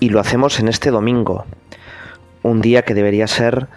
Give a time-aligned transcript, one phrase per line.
[0.00, 1.44] y lo hacemos en este domingo,
[2.42, 3.68] un día que debería ser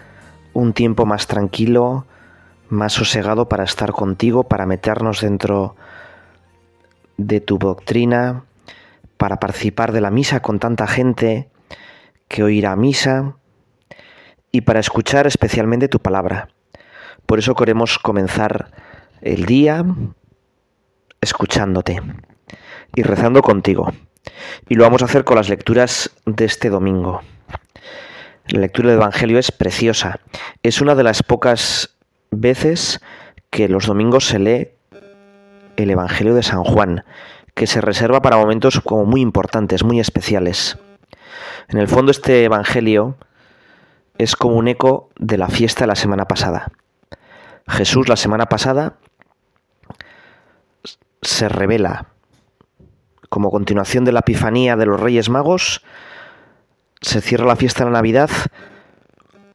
[0.53, 2.05] un tiempo más tranquilo,
[2.69, 5.75] más sosegado para estar contigo, para meternos dentro
[7.17, 8.43] de tu doctrina,
[9.17, 11.49] para participar de la misa con tanta gente
[12.27, 13.35] que oirá a misa
[14.51, 16.49] y para escuchar especialmente tu palabra.
[17.25, 18.71] Por eso queremos comenzar
[19.21, 19.83] el día
[21.21, 22.01] escuchándote
[22.95, 23.91] y rezando contigo.
[24.69, 27.21] Y lo vamos a hacer con las lecturas de este domingo.
[28.47, 30.19] La lectura del Evangelio es preciosa.
[30.61, 31.95] Es una de las pocas
[32.31, 33.01] veces
[33.49, 34.69] que los domingos se lee
[35.77, 37.03] el Evangelio de San Juan,
[37.53, 40.77] que se reserva para momentos como muy importantes, muy especiales.
[41.69, 43.17] En el fondo este Evangelio
[44.17, 46.71] es como un eco de la fiesta de la semana pasada.
[47.67, 48.97] Jesús la semana pasada
[51.21, 52.07] se revela
[53.35, 55.81] como continuación de la Epifanía de los Reyes Magos,
[57.01, 58.29] se cierra la fiesta de la Navidad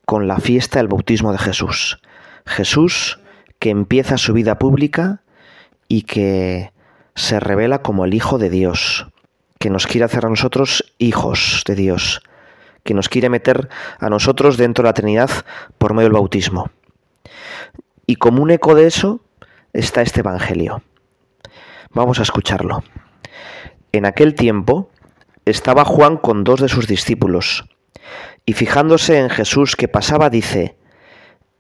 [0.05, 1.99] con la fiesta del bautismo de Jesús.
[2.45, 3.21] Jesús
[3.59, 5.23] que empieza su vida pública
[5.89, 6.75] y que
[7.15, 9.07] se revela como el Hijo de Dios,
[9.59, 12.21] que nos quiere hacer a nosotros hijos de Dios,
[12.85, 15.31] que nos quiere meter a nosotros dentro de la Trinidad
[15.79, 16.71] por medio del bautismo.
[18.05, 19.23] Y como un eco de eso
[19.73, 20.83] está este Evangelio.
[21.95, 22.85] Vamos a escucharlo.
[23.93, 24.91] En aquel tiempo
[25.45, 27.65] estaba Juan con dos de sus discípulos,
[28.47, 30.77] y fijándose en Jesús que pasaba, dice,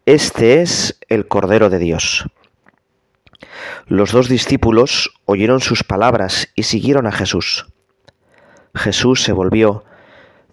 [0.06, 2.26] Este es el Cordero de Dios.
[3.86, 7.66] Los dos discípulos oyeron sus palabras y siguieron a Jesús.
[8.74, 9.84] Jesús se volvió,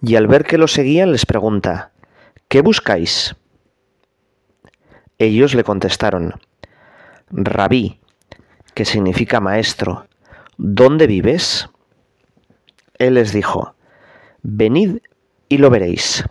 [0.01, 1.91] y al ver que lo seguían les pregunta,
[2.47, 3.35] ¿qué buscáis?
[5.19, 6.39] Ellos le contestaron,
[7.29, 7.99] Rabí,
[8.73, 10.06] que significa maestro,
[10.57, 11.69] ¿Dónde vives?
[12.97, 13.75] Él les dijo,
[14.41, 14.97] Venid
[15.49, 16.23] y lo veréis.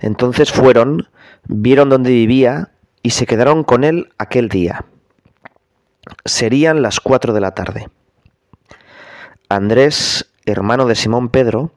[0.00, 1.08] Entonces fueron,
[1.46, 2.72] vieron dónde vivía
[3.02, 4.84] y se quedaron con él aquel día.
[6.24, 7.88] Serían las cuatro de la tarde.
[9.48, 11.72] Andrés, hermano de Simón Pedro,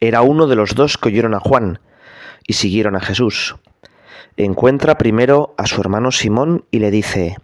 [0.00, 1.80] era uno de los dos que oyeron a Juan
[2.46, 3.56] y siguieron a Jesús.
[4.36, 7.36] Encuentra primero a su hermano Simón y le dice,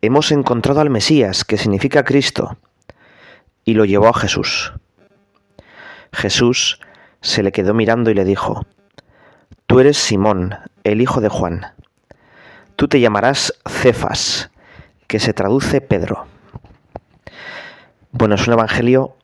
[0.00, 2.58] hemos encontrado al Mesías, que significa Cristo,
[3.64, 4.72] y lo llevó a Jesús.
[6.12, 6.80] Jesús
[7.20, 8.66] se le quedó mirando y le dijo,
[9.66, 10.54] Tú eres Simón,
[10.84, 11.66] el hijo de Juan.
[12.76, 14.50] Tú te llamarás Cefas,
[15.06, 16.26] que se traduce Pedro.
[18.12, 19.16] Bueno, es un evangelio,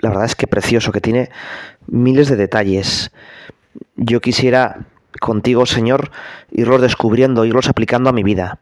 [0.00, 1.30] la verdad es que precioso, que tiene
[1.86, 3.12] miles de detalles.
[3.96, 4.86] Yo quisiera
[5.20, 6.10] contigo, Señor,
[6.50, 8.58] irlos descubriendo, irlos aplicando a mi vida.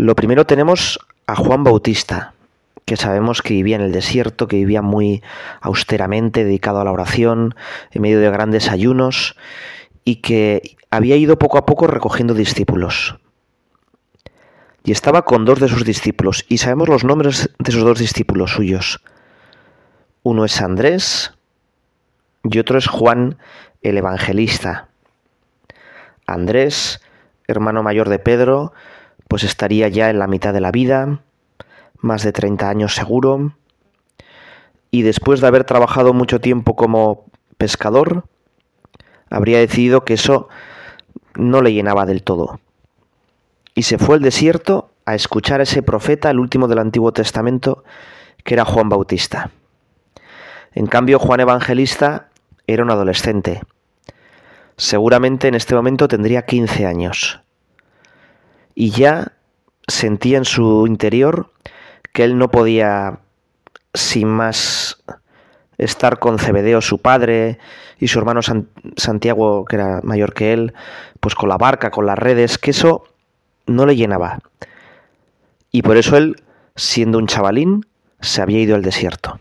[0.00, 2.32] Lo primero tenemos a Juan Bautista,
[2.84, 5.24] que sabemos que vivía en el desierto, que vivía muy
[5.60, 7.56] austeramente, dedicado a la oración,
[7.90, 9.34] en medio de grandes ayunos,
[10.04, 13.18] y que había ido poco a poco recogiendo discípulos.
[14.84, 18.52] Y estaba con dos de sus discípulos, y sabemos los nombres de esos dos discípulos
[18.52, 19.02] suyos.
[20.22, 21.34] Uno es Andrés
[22.44, 23.36] y otro es Juan
[23.82, 24.90] el Evangelista.
[26.24, 27.00] Andrés,
[27.48, 28.72] hermano mayor de Pedro,
[29.28, 31.20] pues estaría ya en la mitad de la vida,
[32.00, 33.52] más de 30 años seguro,
[34.90, 37.26] y después de haber trabajado mucho tiempo como
[37.58, 38.24] pescador,
[39.28, 40.48] habría decidido que eso
[41.34, 42.60] no le llenaba del todo.
[43.74, 47.84] Y se fue al desierto a escuchar a ese profeta, el último del Antiguo Testamento,
[48.44, 49.50] que era Juan Bautista.
[50.72, 52.28] En cambio, Juan Evangelista
[52.66, 53.60] era un adolescente.
[54.76, 57.42] Seguramente en este momento tendría 15 años
[58.80, 59.32] y ya
[59.88, 61.50] sentía en su interior
[62.12, 63.18] que él no podía
[63.92, 65.02] sin más
[65.78, 67.58] estar con Cebedeo su padre
[67.98, 68.40] y su hermano
[68.96, 70.74] Santiago que era mayor que él,
[71.18, 73.02] pues con la barca, con las redes, que eso
[73.66, 74.38] no le llenaba.
[75.72, 76.40] Y por eso él,
[76.76, 77.84] siendo un chavalín,
[78.20, 79.40] se había ido al desierto.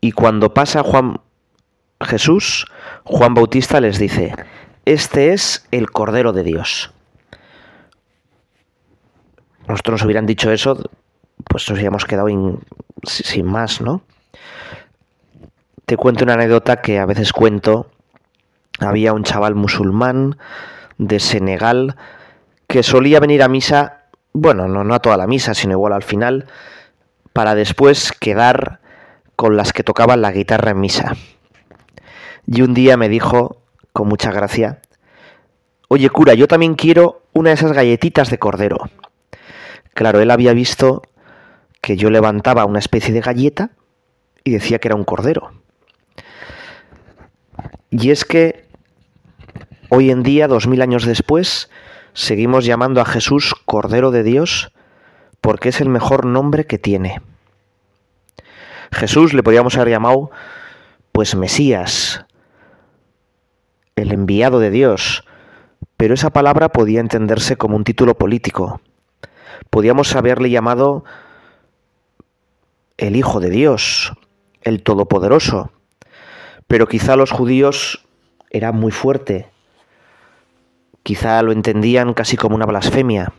[0.00, 1.20] Y cuando pasa Juan
[2.00, 2.64] Jesús,
[3.04, 4.34] Juan Bautista les dice,
[4.84, 6.92] este es el Cordero de Dios.
[9.68, 10.90] Nosotros nos hubieran dicho eso,
[11.48, 12.28] pues nos habíamos quedado
[13.04, 14.02] sin más, ¿no?
[15.92, 17.90] te cuento una anécdota que a veces cuento.
[18.80, 20.38] Había un chaval musulmán
[20.96, 21.96] de Senegal
[22.66, 26.02] que solía venir a misa, bueno, no, no a toda la misa, sino igual al
[26.02, 26.46] final,
[27.34, 28.80] para después quedar
[29.36, 31.14] con las que tocaban la guitarra en misa.
[32.46, 33.61] Y un día me dijo,
[33.92, 34.80] con mucha gracia,
[35.88, 38.78] oye cura, yo también quiero una de esas galletitas de cordero.
[39.94, 41.02] Claro, él había visto
[41.80, 43.70] que yo levantaba una especie de galleta
[44.44, 45.52] y decía que era un cordero.
[47.90, 48.66] Y es que
[49.90, 51.68] hoy en día, dos mil años después,
[52.14, 54.72] seguimos llamando a Jesús Cordero de Dios
[55.42, 57.20] porque es el mejor nombre que tiene.
[58.92, 60.30] Jesús le podríamos haber llamado
[61.10, 62.24] pues Mesías,
[63.96, 65.24] el enviado de Dios,
[65.96, 68.80] pero esa palabra podía entenderse como un título político.
[69.70, 71.04] Podíamos haberle llamado
[72.96, 74.12] el Hijo de Dios,
[74.62, 75.72] el Todopoderoso,
[76.66, 78.06] pero quizá los judíos
[78.50, 79.50] era muy fuerte,
[81.02, 83.32] quizá lo entendían casi como una blasfemia.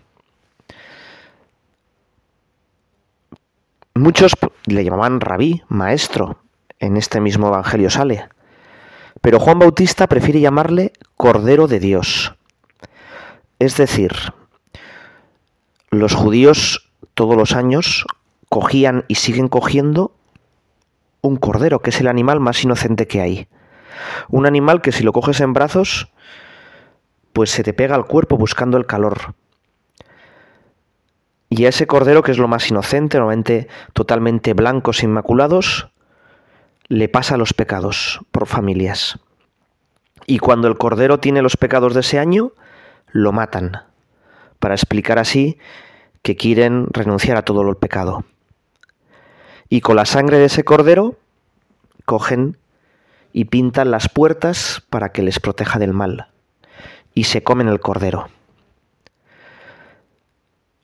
[3.96, 4.34] Muchos
[4.66, 6.38] le llamaban rabí, maestro,
[6.80, 8.28] en este mismo Evangelio sale.
[9.22, 12.36] Pero Juan Bautista prefiere llamarle Cordero de Dios.
[13.60, 14.12] Es decir,
[15.90, 18.06] los judíos todos los años
[18.50, 20.16] cogían y siguen cogiendo
[21.22, 23.48] un cordero, que es el animal más inocente que hay.
[24.30, 26.12] Un animal que si lo coges en brazos,
[27.32, 29.36] pues se te pega al cuerpo buscando el calor.
[31.50, 35.93] Y a ese cordero, que es lo más inocente, normalmente totalmente blancos, inmaculados,
[36.94, 39.18] le pasa los pecados por familias.
[40.28, 42.52] Y cuando el cordero tiene los pecados de ese año,
[43.12, 43.82] lo matan,
[44.60, 45.58] para explicar así
[46.22, 48.26] que quieren renunciar a todo el pecado.
[49.70, 51.18] Y con la sangre de ese cordero
[52.06, 52.58] cogen
[53.32, 56.28] y pintan las puertas para que les proteja del mal.
[57.16, 58.28] Y se comen el cordero.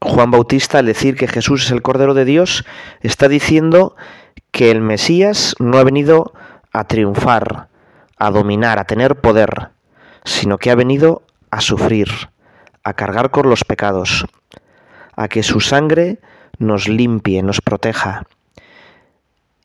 [0.02, 2.66] Juan Bautista, al decir que Jesús es el Cordero de Dios,
[3.02, 3.96] está diciendo
[4.52, 6.34] que el Mesías no ha venido
[6.72, 7.68] a triunfar,
[8.18, 9.70] a dominar, a tener poder,
[10.24, 12.10] sino que ha venido a sufrir,
[12.84, 14.26] a cargar con los pecados,
[15.16, 16.20] a que su sangre
[16.58, 18.26] nos limpie, nos proteja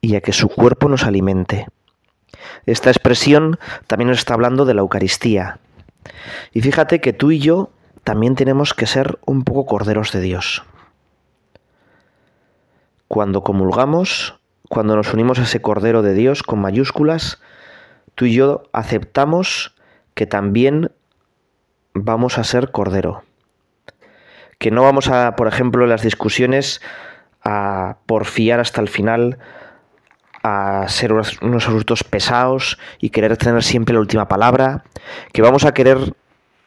[0.00, 1.66] y a que su cuerpo nos alimente.
[2.66, 5.58] Esta expresión también nos está hablando de la Eucaristía.
[6.52, 7.70] Y fíjate que tú y yo
[8.04, 10.62] también tenemos que ser un poco corderos de Dios.
[13.08, 14.38] Cuando comulgamos,
[14.74, 17.40] cuando nos unimos a ese Cordero de Dios con mayúsculas,
[18.16, 19.76] tú y yo aceptamos
[20.14, 20.90] que también
[21.94, 23.22] vamos a ser Cordero.
[24.58, 26.82] Que no vamos a, por ejemplo, en las discusiones
[27.44, 29.38] a porfiar hasta el final,
[30.42, 34.82] a ser unos, unos pesados y querer tener siempre la última palabra,
[35.32, 36.14] que vamos a querer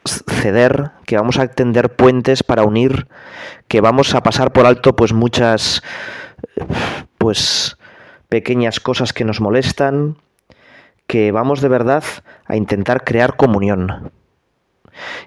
[0.06, 3.06] ceder, que vamos a tender puentes para unir,
[3.68, 5.82] que vamos a pasar por alto pues muchas
[7.18, 7.77] pues
[8.28, 10.16] pequeñas cosas que nos molestan,
[11.06, 12.04] que vamos de verdad
[12.44, 14.12] a intentar crear comunión.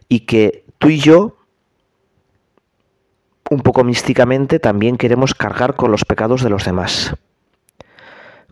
[0.07, 1.37] Y que tú y yo
[3.49, 7.13] un poco místicamente también queremos cargar con los pecados de los demás.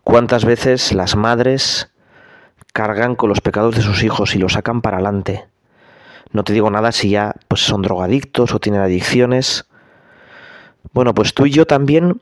[0.03, 1.93] ¿Cuántas veces las madres
[2.73, 5.47] cargan con los pecados de sus hijos y los sacan para adelante?
[6.31, 9.69] No te digo nada si ya pues son drogadictos o tienen adicciones.
[10.91, 12.21] Bueno, pues tú y yo también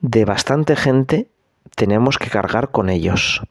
[0.00, 1.30] de bastante gente
[1.74, 3.42] tenemos que cargar con ellos.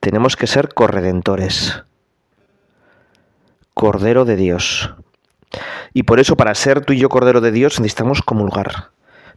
[0.00, 1.82] Tenemos que ser corredentores.
[3.74, 4.94] Cordero de Dios.
[5.92, 8.90] Y por eso para ser tú y yo Cordero de Dios necesitamos comulgar.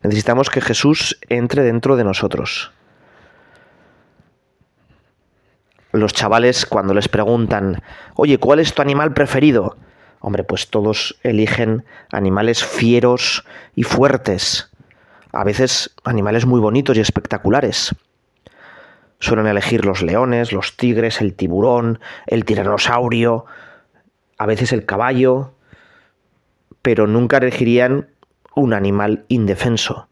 [0.03, 2.71] Necesitamos que Jesús entre dentro de nosotros.
[5.93, 7.81] los chavales cuando les preguntan,
[8.15, 9.77] oye, ¿cuál es tu animal preferido?
[10.19, 13.45] Hombre, pues todos eligen animales fieros
[13.75, 14.71] y fuertes.
[15.33, 17.95] A veces animales muy bonitos y espectaculares.
[19.19, 23.45] Suelen elegir los leones, los tigres, el tiburón, el tiranosaurio,
[24.37, 25.53] a veces el caballo,
[26.81, 28.09] pero nunca elegirían
[28.55, 30.07] un animal indefenso,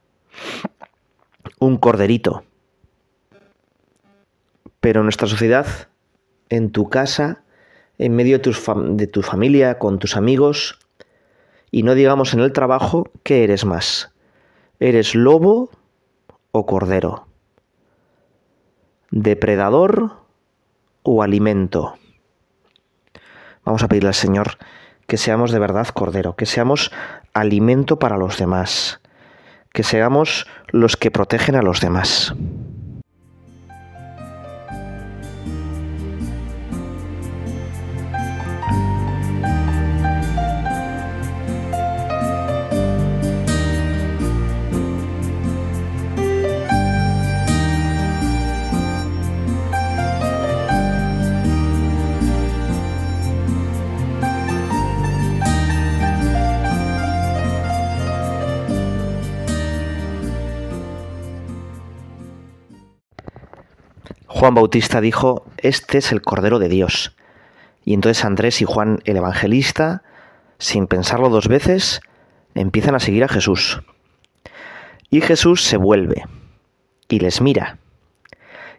[1.59, 2.43] un corderito.
[4.79, 5.67] Pero en nuestra sociedad,
[6.49, 7.43] en tu casa,
[7.99, 8.55] en medio de,
[8.95, 10.79] de tu familia, con tus amigos,
[11.69, 14.10] y no digamos en el trabajo, ¿qué eres más?
[14.83, 15.69] ¿Eres lobo
[16.51, 17.27] o cordero?
[19.11, 20.17] ¿Depredador
[21.03, 21.99] o alimento?
[23.63, 24.57] Vamos a pedirle al Señor
[25.05, 26.91] que seamos de verdad cordero, que seamos
[27.31, 29.01] alimento para los demás,
[29.71, 32.33] que seamos los que protegen a los demás.
[64.41, 67.15] Juan Bautista dijo, este es el Cordero de Dios.
[67.85, 70.01] Y entonces Andrés y Juan el Evangelista,
[70.57, 72.01] sin pensarlo dos veces,
[72.55, 73.83] empiezan a seguir a Jesús.
[75.11, 76.23] Y Jesús se vuelve
[77.07, 77.77] y les mira.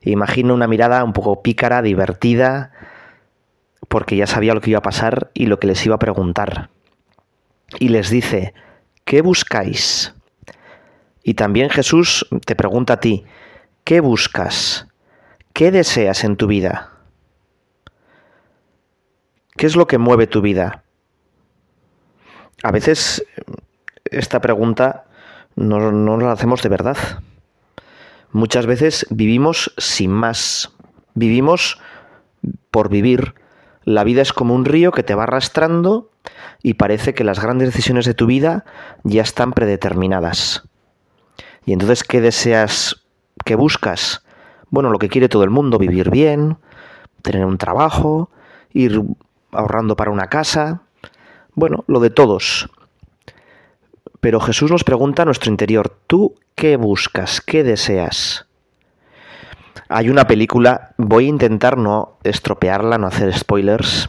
[0.00, 2.72] Imagino una mirada un poco pícara, divertida,
[3.86, 6.70] porque ya sabía lo que iba a pasar y lo que les iba a preguntar.
[7.78, 8.52] Y les dice,
[9.04, 10.12] ¿qué buscáis?
[11.22, 13.22] Y también Jesús te pregunta a ti,
[13.84, 14.88] ¿qué buscas?
[15.52, 16.90] ¿Qué deseas en tu vida?
[19.56, 20.84] ¿Qué es lo que mueve tu vida?
[22.62, 23.24] A veces
[24.04, 25.04] esta pregunta
[25.54, 26.96] no, no la hacemos de verdad.
[28.30, 30.72] Muchas veces vivimos sin más.
[31.14, 31.78] Vivimos
[32.70, 33.34] por vivir.
[33.84, 36.10] La vida es como un río que te va arrastrando
[36.62, 38.64] y parece que las grandes decisiones de tu vida
[39.02, 40.62] ya están predeterminadas.
[41.66, 43.04] Y entonces, ¿qué deseas?
[43.44, 44.21] ¿Qué buscas?
[44.72, 46.56] Bueno, lo que quiere todo el mundo, vivir bien,
[47.20, 48.30] tener un trabajo,
[48.72, 49.02] ir
[49.52, 50.80] ahorrando para una casa,
[51.54, 52.70] bueno, lo de todos.
[54.20, 57.42] Pero Jesús nos pregunta a nuestro interior, ¿tú qué buscas?
[57.42, 58.46] ¿Qué deseas?
[59.90, 64.08] Hay una película, voy a intentar no estropearla, no hacer spoilers,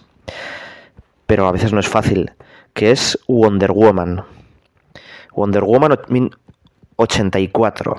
[1.28, 2.32] pero a veces no es fácil,
[2.74, 4.24] que es Wonder Woman.
[5.36, 6.00] Wonder Woman
[6.96, 7.98] 84.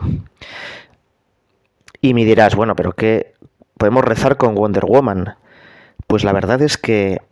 [2.04, 3.32] Y me dirás, bueno, pero ¿qué
[3.78, 5.37] podemos rezar con Wonder Woman?
[6.06, 7.23] Pues la verdad es que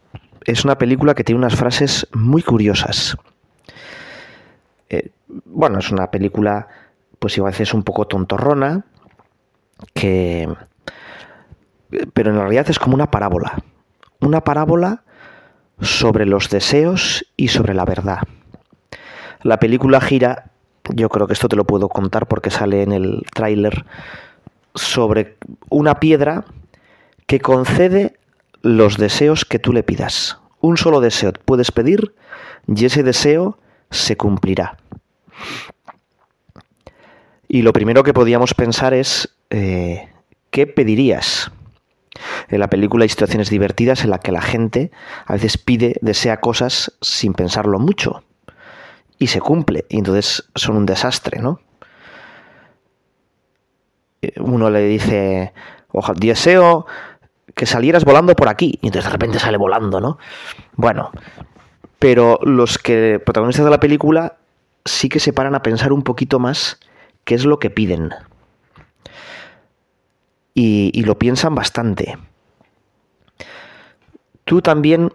[0.47, 3.19] es una película que tiene unas frases muy curiosas.
[4.89, 6.69] Eh, bueno, es una película,
[7.19, 8.87] pues a veces un poco tontorrona,
[9.93, 10.49] que...
[12.15, 13.63] Pero en realidad es como una parábola.
[14.21, 15.03] Una parábola
[15.83, 18.21] sobre los deseos y sobre la verdad.
[19.43, 20.51] La película gira,
[20.95, 23.85] yo creo que esto te lo puedo contar porque sale en el tráiler,
[24.75, 25.37] sobre
[25.69, 26.45] una piedra
[27.27, 28.19] que concede
[28.63, 30.39] los deseos que tú le pidas.
[30.61, 32.15] Un solo deseo puedes pedir
[32.67, 33.59] y ese deseo
[33.91, 34.79] se cumplirá.
[37.49, 40.09] Y lo primero que podíamos pensar es, eh,
[40.51, 41.51] ¿qué pedirías?
[42.49, 44.91] En la película hay situaciones divertidas en las que la gente
[45.27, 48.23] a veces pide, desea cosas sin pensarlo mucho.
[49.19, 49.85] Y se cumple.
[49.89, 51.61] Y entonces son un desastre, ¿no?
[54.37, 55.53] Uno le dice,
[55.91, 56.87] ojalá, deseo
[57.55, 58.79] que salieras volando por aquí.
[58.83, 60.19] Y entonces de repente sale volando, ¿no?
[60.77, 61.11] Bueno,
[61.99, 64.37] pero los que protagonistas de la película
[64.85, 66.81] sí que se paran a pensar un poquito más
[67.25, 68.11] qué es lo que piden.
[70.55, 72.19] Y lo piensan bastante.
[74.45, 75.13] Tú también,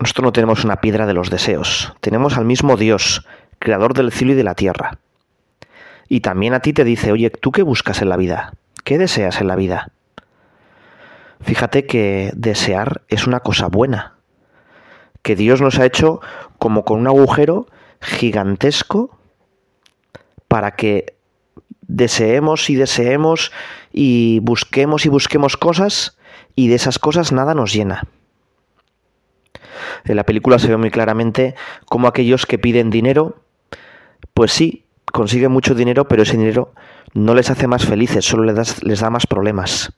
[0.00, 3.26] nosotros no tenemos una piedra de los deseos, tenemos al mismo Dios,
[3.58, 4.98] creador del cielo y de la tierra.
[6.08, 8.54] Y también a ti te dice, oye, ¿tú qué buscas en la vida?
[8.84, 9.92] ¿Qué deseas en la vida?
[11.40, 14.16] Fíjate que desear es una cosa buena,
[15.22, 16.20] que Dios nos ha hecho
[16.58, 17.66] como con un agujero
[18.00, 19.18] gigantesco
[20.48, 21.16] para que
[21.82, 23.52] deseemos y deseemos
[23.92, 26.16] y busquemos y busquemos cosas
[26.54, 28.06] y de esas cosas nada nos llena.
[30.04, 31.54] En la película se ve muy claramente
[31.86, 33.42] cómo aquellos que piden dinero,
[34.34, 34.81] pues sí,
[35.12, 36.72] consiguen mucho dinero, pero ese dinero
[37.14, 39.92] no les hace más felices, solo les, les da más problemas.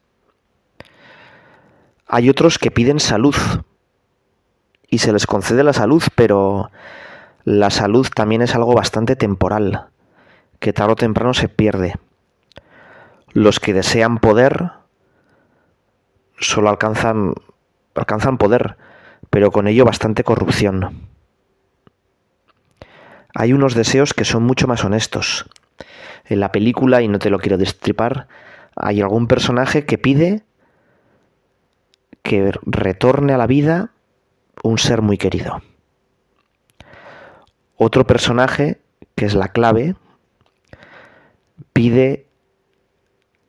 [2.07, 3.35] Hay otros que piden salud
[4.89, 6.71] y se les concede la salud, pero
[7.45, 9.87] la salud también es algo bastante temporal,
[10.61, 11.95] que tarde o temprano se pierde.
[13.33, 14.71] Los que desean poder
[16.39, 17.35] solo alcanzan,
[17.95, 18.77] alcanzan poder,
[19.31, 21.09] pero con ello bastante corrupción.
[23.35, 25.47] Hay unos deseos que son mucho más honestos.
[26.27, 28.29] En la película, y no te lo quiero destripar,
[28.77, 30.45] hay algún personaje que pide
[32.23, 33.91] que retorne a la vida
[34.63, 35.63] un ser muy querido.
[37.77, 38.81] Otro personaje,
[39.15, 39.97] que es la clave,
[41.73, 42.27] pide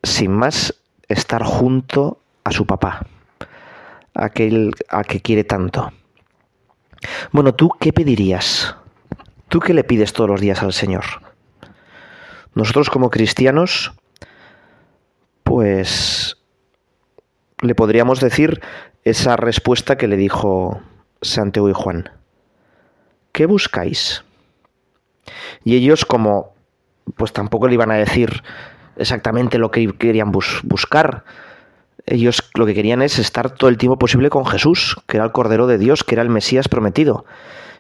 [0.04, 0.76] sin más
[1.08, 3.06] estar junto a su papá,
[4.14, 5.94] aquel a que quiere tanto.
[7.32, 8.76] Bueno, ¿tú qué pedirías?
[9.56, 11.06] ¿Tú qué le pides todos los días al Señor?
[12.56, 13.94] Nosotros como cristianos,
[15.44, 16.36] pues
[17.62, 18.62] le podríamos decir
[19.06, 20.82] esa respuesta que le dijo
[21.22, 22.10] Santiago y Juan.
[23.32, 24.26] ¿Qué buscáis?
[25.64, 26.54] Y ellos como
[27.16, 28.44] pues tampoco le iban a decir
[28.98, 31.24] exactamente lo que querían buscar.
[32.06, 35.32] Ellos lo que querían es estar todo el tiempo posible con Jesús, que era el
[35.32, 37.26] Cordero de Dios, que era el Mesías prometido.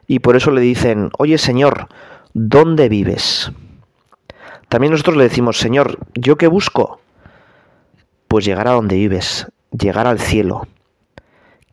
[0.07, 1.87] Y por eso le dicen, oye Señor,
[2.33, 3.51] ¿dónde vives?
[4.69, 6.99] También nosotros le decimos, Señor, ¿yo qué busco?
[8.35, 10.67] pues llegar a donde vives, llegar al cielo,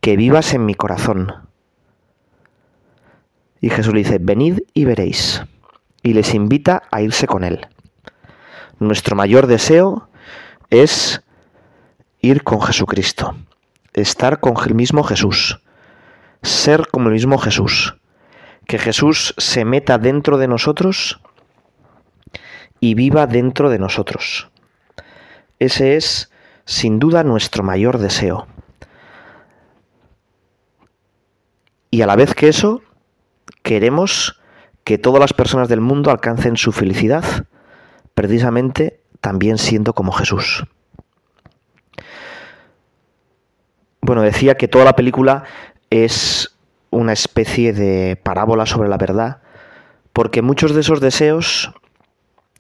[0.01, 1.33] que vivas en mi corazón.
[3.61, 5.43] Y Jesús le dice, venid y veréis.
[6.05, 7.67] Y les invita a irse con él.
[8.79, 10.09] Nuestro mayor deseo
[10.71, 11.23] es
[12.21, 13.35] ir con Jesucristo,
[13.93, 15.61] estar con el mismo Jesús,
[16.43, 17.97] ser como el mismo Jesús,
[18.67, 21.21] que Jesús se meta dentro de nosotros
[22.81, 24.51] y viva dentro de nosotros.
[25.59, 26.31] Ese es,
[26.65, 28.47] sin duda, nuestro mayor deseo.
[31.91, 32.83] Y a la vez que eso,
[33.63, 34.41] queremos
[34.83, 37.25] que todas las personas del mundo alcancen su felicidad,
[38.15, 40.65] precisamente también siendo como Jesús.
[44.01, 45.45] Bueno, decía que toda la película
[45.91, 46.52] es
[46.93, 49.41] una especie de parábola sobre la verdad,
[50.13, 51.73] porque muchos de esos deseos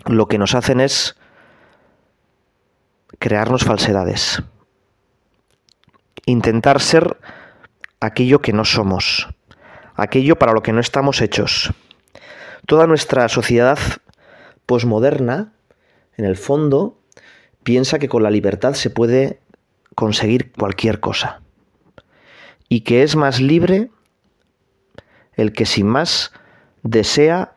[0.06, 1.16] lo que nos hacen es
[3.18, 4.42] crearnos falsedades,
[6.26, 7.18] intentar ser
[8.00, 9.28] aquello que no somos,
[9.94, 11.72] aquello para lo que no estamos hechos.
[12.66, 13.78] Toda nuestra sociedad
[14.64, 15.52] posmoderna,
[16.16, 16.98] en el fondo,
[17.62, 19.40] piensa que con la libertad se puede
[19.94, 21.42] conseguir cualquier cosa
[22.70, 23.90] y que es más libre
[25.34, 26.32] el que sin más
[26.82, 27.52] desea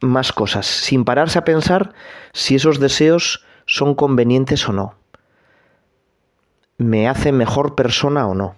[0.00, 1.92] más cosas, sin pararse a pensar
[2.32, 4.94] si esos deseos son convenientes o no.
[6.78, 8.54] ¿Me hace mejor persona o no?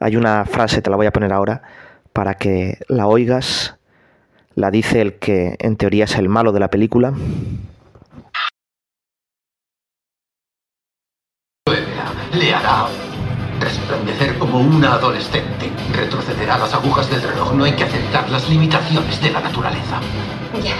[0.00, 1.62] Hay una frase, te la voy a poner ahora,
[2.12, 3.76] para que la oigas.
[4.54, 7.12] La dice el que en teoría es el malo de la película.
[12.32, 12.54] Le
[13.78, 15.70] resplandecer como una adolescente.
[15.92, 17.52] Retrocederá las agujas del reloj.
[17.54, 20.00] No hay que aceptar las limitaciones de la naturaleza.
[20.62, 20.76] Ya,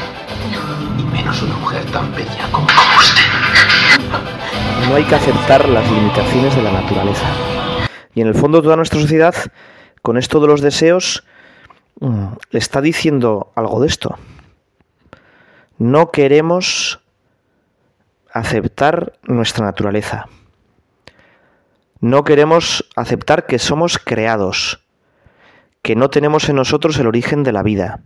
[0.53, 1.01] no.
[1.01, 2.67] Y menos una mujer tan bella como
[2.99, 3.23] usted.
[4.89, 7.27] No hay que aceptar las limitaciones de la naturaleza.
[8.15, 9.35] Y en el fondo toda nuestra sociedad,
[10.03, 11.25] con esto de los deseos,
[12.01, 14.17] mm, está diciendo algo de esto.
[15.79, 17.01] No queremos
[18.33, 20.27] aceptar nuestra naturaleza.
[22.05, 24.85] No queremos aceptar que somos creados,
[25.81, 28.03] que no tenemos en nosotros el origen de la vida.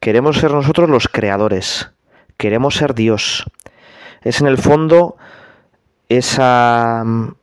[0.00, 1.90] Queremos ser nosotros los creadores,
[2.36, 3.50] queremos ser Dios.
[4.20, 5.16] Es en el fondo
[6.10, 7.36] esa mm,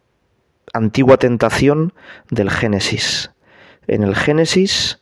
[0.74, 1.94] antigua tentación
[2.30, 3.32] del Génesis.
[3.88, 5.02] En el Génesis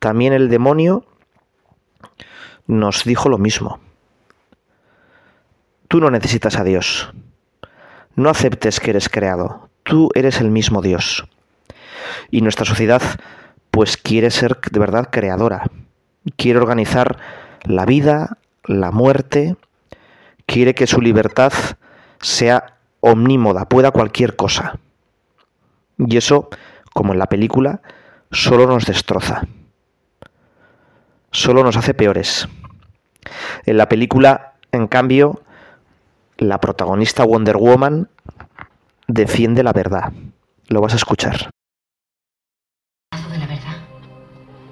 [0.00, 1.06] también el demonio
[2.66, 3.78] nos dijo lo mismo.
[5.86, 7.12] Tú no necesitas a Dios.
[8.16, 11.24] No aceptes que eres creado tú eres el mismo Dios.
[12.30, 13.00] Y nuestra sociedad
[13.70, 15.70] pues quiere ser de verdad creadora,
[16.36, 17.18] quiere organizar
[17.62, 19.56] la vida, la muerte,
[20.44, 21.52] quiere que su libertad
[22.20, 24.78] sea omnímoda, pueda cualquier cosa.
[25.98, 26.48] Y eso,
[26.92, 27.80] como en la película,
[28.32, 29.42] solo nos destroza,
[31.30, 32.48] solo nos hace peores.
[33.66, 35.42] En la película, en cambio,
[36.38, 38.08] la protagonista Wonder Woman
[39.08, 40.12] defiende la verdad.
[40.68, 41.50] Lo vas a escuchar.
[43.12, 43.76] de la verdad.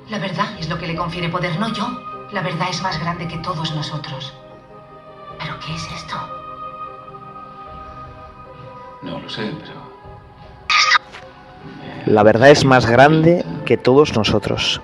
[0.09, 1.87] La verdad es lo que le confiere poder, no yo.
[2.33, 4.35] La verdad es más grande que todos nosotros.
[5.39, 6.17] ¿Pero qué es esto?
[9.03, 9.85] No lo sé, pero...
[12.07, 14.81] La verdad es más grande que todos nosotros.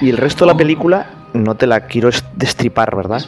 [0.00, 3.22] Y el resto de la película, no te la quiero destripar, ¿verdad?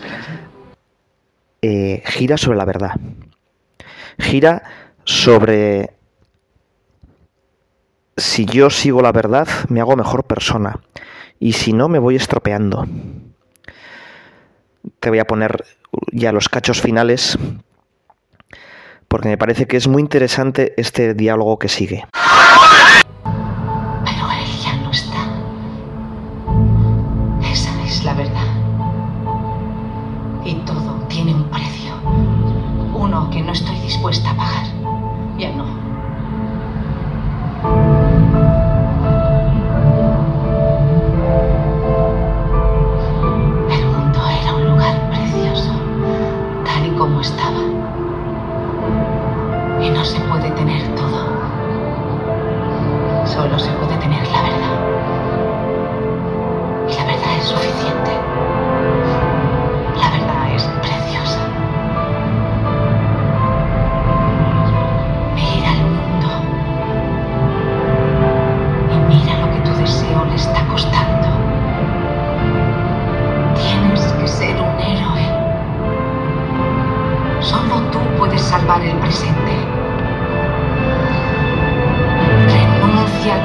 [1.63, 2.93] Eh, gira sobre la verdad.
[4.19, 4.63] Gira
[5.07, 5.95] sobre
[8.17, 10.81] si yo sigo la verdad, me hago mejor persona.
[11.39, 12.87] Y si no, me voy estropeando.
[15.01, 15.65] Te voy a poner
[16.13, 17.39] ya los cachos finales,
[19.09, 22.05] porque me parece que es muy interesante este diálogo que sigue.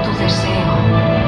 [0.03, 1.20] tu deseo.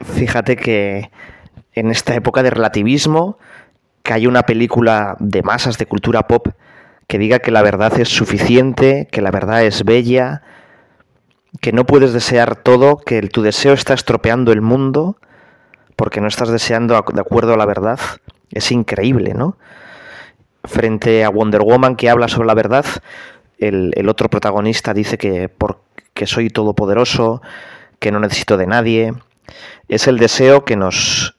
[0.00, 1.10] Fíjate que
[1.72, 3.38] en esta época de relativismo,
[4.02, 6.48] que hay una película de masas de cultura pop
[7.06, 10.42] que diga que la verdad es suficiente, que la verdad es bella,
[11.60, 15.16] que no puedes desear todo, que tu deseo está estropeando el mundo
[15.96, 17.98] porque no estás deseando de acuerdo a la verdad,
[18.50, 19.56] es increíble, ¿no?
[20.64, 22.84] Frente a Wonder Woman que habla sobre la verdad,
[23.58, 25.48] el, otro protagonista dice que
[26.16, 27.42] porque soy todopoderoso,
[27.98, 29.12] que no necesito de nadie.
[29.86, 31.36] Es el deseo que nos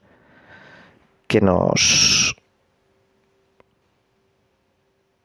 [1.25, 2.35] que nos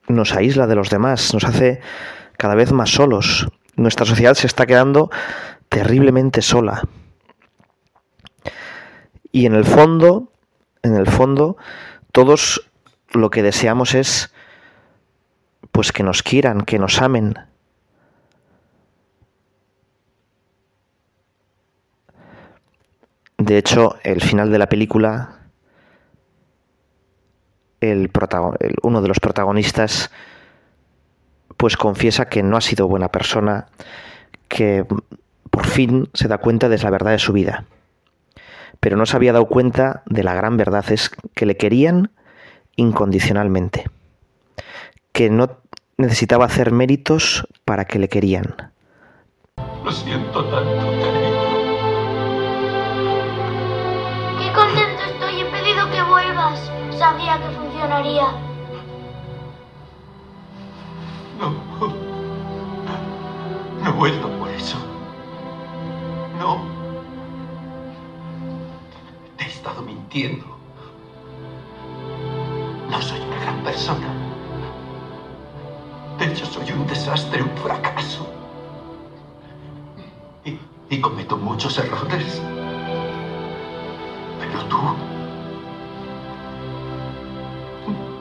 [0.09, 1.83] nos aísla de los demás, nos hace
[2.39, 3.47] cada vez más solos.
[3.77, 5.11] Nuestra sociedad se está quedando
[5.69, 6.89] terriblemente sola.
[9.33, 10.33] Y en el fondo,
[10.83, 11.59] en el fondo,
[12.11, 12.71] todos
[13.13, 14.33] lo que deseamos es
[15.73, 17.52] pues que nos quieran, que nos amen.
[23.53, 25.41] De hecho, el final de la película,
[27.83, 28.11] el
[28.83, 30.11] uno de los protagonistas,
[31.59, 33.67] pues confiesa que no ha sido buena persona,
[34.49, 34.87] que
[35.51, 37.67] por fin se da cuenta de la verdad de su vida.
[38.81, 42.11] Pero no se había dado cuenta de la gran verdad, es que le querían
[42.77, 43.85] incondicionalmente,
[45.13, 45.59] que no
[45.99, 48.73] necesitaba hacer méritos para que le querían.
[49.85, 51.52] Lo siento tanto, cariño.
[54.53, 56.71] Contento estoy, he pedido que vuelvas.
[56.99, 58.27] Sabía que funcionaría.
[61.39, 61.53] No.
[63.83, 64.77] No vuelvo por eso.
[66.39, 66.59] No.
[69.37, 70.47] Te he estado mintiendo.
[72.89, 74.09] No soy una gran persona.
[76.19, 78.27] De hecho, soy un desastre, un fracaso.
[80.45, 80.59] Y,
[80.91, 82.41] y cometo muchos errores.
[84.73, 84.79] Tú...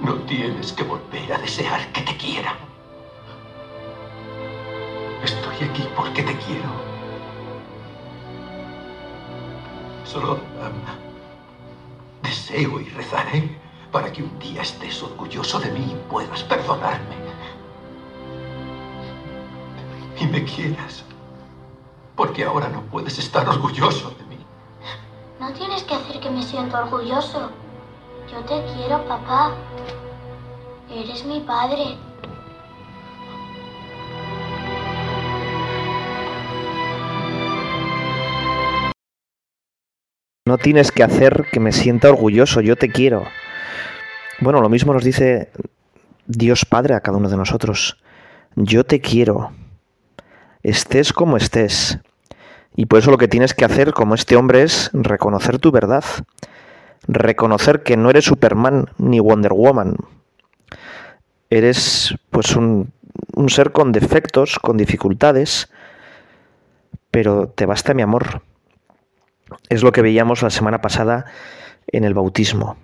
[0.01, 2.55] No tienes que volver a desear que te quieran.
[5.23, 6.69] Estoy aquí porque te quiero.
[10.03, 10.73] Solo am,
[12.21, 13.57] deseo y rezaré
[13.93, 17.15] para que un día estés orgulloso de mí y puedas perdonarme.
[20.19, 21.05] Y me quieras.
[22.17, 24.20] Porque ahora no puedes estar orgulloso.
[25.51, 27.51] No tienes que hacer que me sienta orgulloso.
[28.31, 29.53] Yo te quiero, papá.
[30.89, 31.97] Eres mi padre.
[40.47, 43.25] No tienes que hacer que me sienta orgulloso, yo te quiero.
[44.39, 45.51] Bueno, lo mismo nos dice
[46.27, 47.97] Dios Padre a cada uno de nosotros.
[48.55, 49.51] Yo te quiero.
[50.63, 51.99] Estés como estés.
[52.75, 56.03] Y por eso lo que tienes que hacer como este hombre es reconocer tu verdad,
[57.07, 59.95] reconocer que no eres Superman ni Wonder Woman.
[61.49, 62.93] Eres pues un,
[63.35, 65.69] un ser con defectos, con dificultades,
[67.11, 68.41] pero te basta mi amor.
[69.69, 71.25] Es lo que veíamos la semana pasada
[71.87, 72.77] en el bautismo.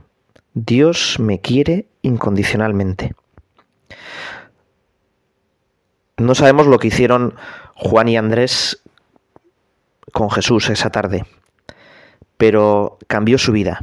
[0.53, 3.13] Dios me quiere incondicionalmente.
[6.17, 7.35] No sabemos lo que hicieron
[7.75, 8.81] Juan y Andrés
[10.13, 11.25] con Jesús esa tarde,
[12.37, 13.81] pero cambió su vida.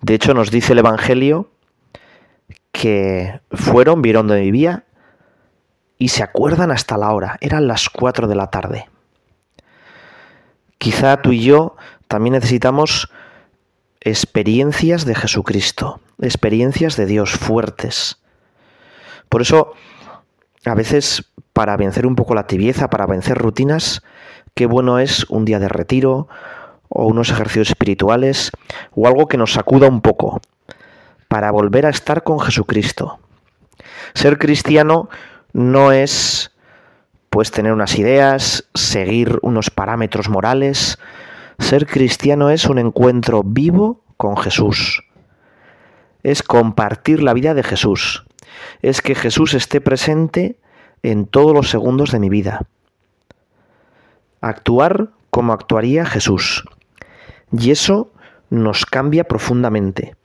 [0.00, 1.50] De hecho, nos dice el Evangelio
[2.72, 4.84] que fueron, vieron donde vivía
[5.98, 7.38] y se acuerdan hasta la hora.
[7.40, 8.88] Eran las 4 de la tarde.
[10.78, 11.76] Quizá tú y yo
[12.08, 13.10] también necesitamos
[14.00, 18.20] experiencias de Jesucristo, experiencias de Dios fuertes.
[19.28, 19.72] Por eso,
[20.66, 24.02] a veces, para vencer un poco la tibieza, para vencer rutinas,
[24.54, 26.28] qué bueno es un día de retiro
[26.88, 28.52] o unos ejercicios espirituales
[28.94, 30.40] o algo que nos sacuda un poco,
[31.28, 33.18] para volver a estar con Jesucristo.
[34.14, 35.08] Ser cristiano
[35.52, 36.52] no es
[37.30, 40.98] pues tener unas ideas, seguir unos parámetros morales,
[41.58, 45.02] ser cristiano es un encuentro vivo con Jesús.
[46.22, 48.24] Es compartir la vida de Jesús.
[48.82, 50.60] Es que Jesús esté presente
[51.02, 52.68] en todos los segundos de mi vida.
[54.44, 56.64] Actuar como actuaría Jesús.
[57.50, 58.12] Y eso
[58.50, 60.16] nos cambia profundamente.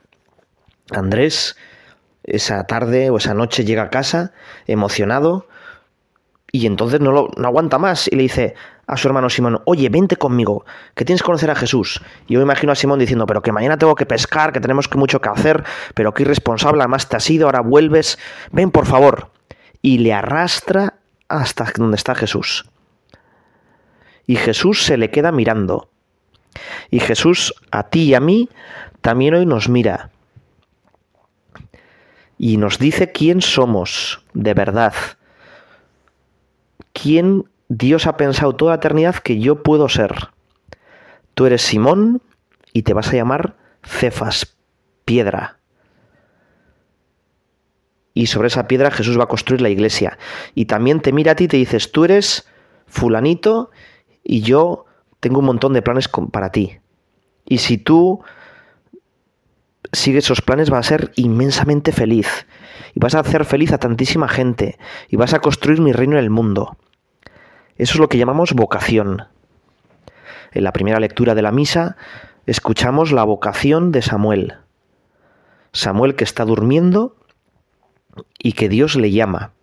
[0.92, 1.56] Andrés
[2.24, 4.34] esa tarde o esa noche llega a casa
[4.68, 5.48] emocionado
[6.52, 8.56] y entonces no, lo, no aguanta más y le dice,
[8.88, 12.02] a su hermano Simón, oye, vente conmigo, que tienes que conocer a Jesús.
[12.28, 14.94] Y yo me imagino a Simón diciendo, pero que mañana tengo que pescar, que tenemos
[14.96, 18.20] mucho que hacer, pero qué irresponsable, además te has ido, ahora vuelves,
[18.52, 19.30] ven por favor.
[19.82, 20.96] Y le arrastra
[21.30, 22.70] hasta donde está Jesús.
[24.30, 25.90] Y Jesús se le queda mirando.
[26.92, 28.48] Y Jesús a ti y a mí
[29.02, 30.12] también hoy nos mira.
[32.38, 34.94] Y nos dice quién somos de verdad.
[36.94, 40.30] ¿Quién Dios ha pensado toda la eternidad que yo puedo ser.
[41.34, 42.22] Tú eres Simón
[42.72, 44.60] y te vas a llamar Cefas,
[45.06, 45.58] piedra.
[48.14, 50.20] Y sobre esa piedra Jesús va a construir la iglesia.
[50.54, 52.48] Y también te mira a ti y te dices, tú eres
[52.86, 53.72] fulanito
[54.30, 54.86] y yo
[55.20, 56.78] tengo un montón de planes para ti.
[57.46, 58.22] Y si tú
[59.92, 62.46] sigues esos planes vas a ser inmensamente feliz.
[62.94, 64.78] Y vas a hacer feliz a tantísima gente.
[65.10, 66.78] Y vas a construir mi reino en el mundo.
[67.76, 69.24] Eso es lo que llamamos vocación.
[70.52, 71.98] En la primera lectura de la misa
[72.46, 74.58] escuchamos la vocación de Samuel.
[75.72, 77.16] Samuel que está durmiendo
[78.38, 79.54] y que Dios le llama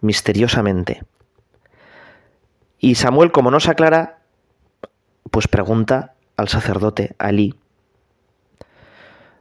[0.00, 1.02] misteriosamente.
[2.82, 4.18] Y Samuel, como no se aclara,
[5.30, 7.54] pues pregunta al sacerdote, Ali.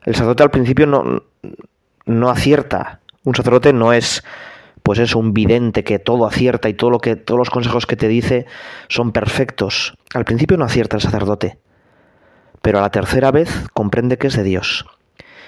[0.03, 1.23] El sacerdote al principio no,
[2.05, 2.99] no acierta.
[3.23, 4.23] Un sacerdote no es
[4.83, 7.95] pues es un vidente que todo acierta y todo lo que todos los consejos que
[7.95, 8.45] te dice
[8.89, 9.97] son perfectos.
[10.13, 11.57] Al principio no acierta el sacerdote,
[12.61, 14.85] pero a la tercera vez comprende que es de Dios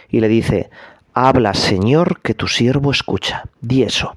[0.10, 0.71] y le dice:
[1.13, 4.15] "Habla, Señor, que tu siervo escucha." Di eso.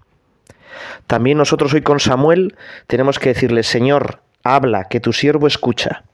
[1.07, 6.05] También nosotros hoy con Samuel tenemos que decirle: "Señor, habla, que tu siervo escucha."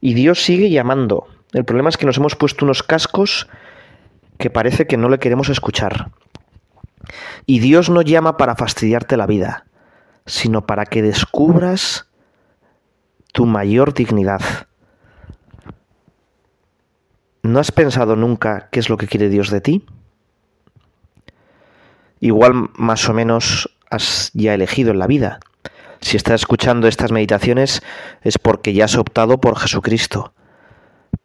[0.00, 1.26] Y Dios sigue llamando.
[1.52, 3.48] El problema es que nos hemos puesto unos cascos
[4.38, 6.10] que parece que no le queremos escuchar.
[7.46, 9.64] Y Dios no llama para fastidiarte la vida,
[10.26, 12.10] sino para que descubras
[13.32, 14.40] tu mayor dignidad.
[17.42, 19.86] ¿No has pensado nunca qué es lo que quiere Dios de ti?
[22.18, 25.40] Igual más o menos has ya elegido en la vida.
[26.00, 27.82] Si estás escuchando estas meditaciones
[28.22, 30.32] es porque ya has optado por Jesucristo.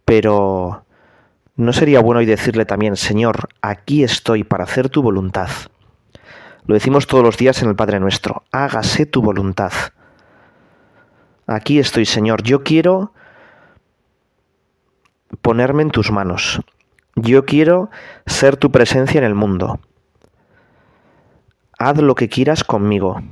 [0.05, 0.85] Pero
[1.55, 5.49] ¿no sería bueno hoy decirle también, Señor, aquí estoy para hacer tu voluntad?
[6.65, 8.43] Lo decimos todos los días en el Padre Nuestro.
[8.51, 9.71] Hágase tu voluntad.
[11.47, 12.43] Aquí estoy, Señor.
[12.43, 13.13] Yo quiero
[15.41, 16.61] ponerme en tus manos.
[17.15, 17.89] Yo quiero
[18.25, 19.79] ser tu presencia en el mundo.
[21.81, 23.23] Haz lo que quieras conmigo.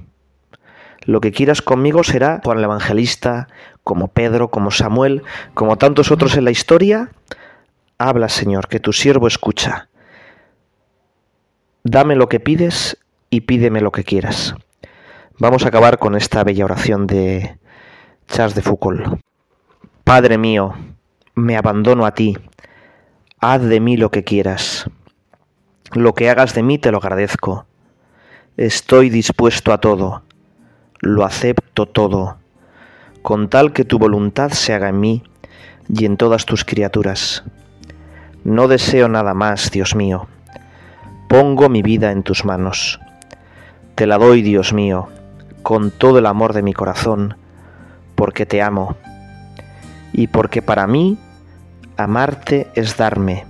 [1.05, 3.47] Lo que quieras conmigo será con el evangelista,
[3.83, 5.21] como Pedro, como Samuel,
[5.53, 7.11] como tantos otros en la historia.
[7.99, 9.89] Habla, Señor, que tu siervo escucha.
[11.83, 12.97] Dame lo que pides
[13.29, 14.55] y pídeme lo que quieras.
[15.37, 17.59] Vamos a acabar con esta bella oración de
[18.27, 19.21] Charles de Foucault.
[20.03, 20.73] Padre mío,
[21.35, 22.35] me abandono a ti,
[23.41, 24.89] haz de mí lo que quieras.
[25.91, 27.68] Lo que hagas de mí te lo agradezco.
[28.59, 30.23] Estoy dispuesto a todo,
[30.99, 32.39] lo acepto todo.
[33.21, 35.23] con tal que tu voluntad se haga en mí
[35.87, 37.45] y en todas tus criaturas.
[38.43, 40.27] No deseo nada más, Dios mío.
[41.29, 42.99] Pongo mi vida en tus manos.
[43.95, 45.07] Te la doy, Dios mío,
[45.63, 47.37] con todo el amor de mi corazón,
[48.15, 48.97] porque te amo
[50.11, 51.17] y porque para mí
[51.95, 53.45] amarte es darme,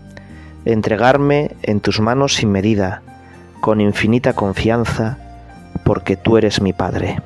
[0.65, 3.01] entregarme en tus manos sin medida,
[3.59, 5.17] con infinita confianza,
[5.83, 7.19] porque tú eres mi Padre.